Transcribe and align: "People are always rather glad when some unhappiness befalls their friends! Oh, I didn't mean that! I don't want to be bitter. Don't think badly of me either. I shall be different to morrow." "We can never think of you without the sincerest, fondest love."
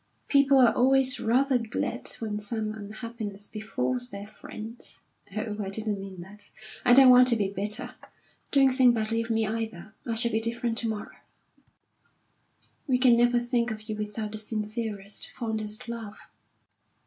"People 0.27 0.57
are 0.57 0.73
always 0.73 1.19
rather 1.19 1.59
glad 1.59 2.07
when 2.17 2.39
some 2.39 2.71
unhappiness 2.73 3.47
befalls 3.47 4.09
their 4.09 4.25
friends! 4.25 4.97
Oh, 5.37 5.57
I 5.63 5.69
didn't 5.69 5.99
mean 6.01 6.21
that! 6.21 6.49
I 6.83 6.91
don't 6.95 7.11
want 7.11 7.27
to 7.27 7.35
be 7.35 7.49
bitter. 7.49 7.93
Don't 8.49 8.71
think 8.71 8.95
badly 8.95 9.21
of 9.21 9.29
me 9.29 9.45
either. 9.45 9.93
I 10.07 10.15
shall 10.15 10.31
be 10.31 10.39
different 10.41 10.79
to 10.79 10.87
morrow." 10.89 11.17
"We 12.87 12.97
can 12.97 13.15
never 13.15 13.37
think 13.37 13.69
of 13.69 13.87
you 13.87 13.95
without 13.95 14.31
the 14.31 14.39
sincerest, 14.39 15.29
fondest 15.37 15.87
love." 15.87 16.17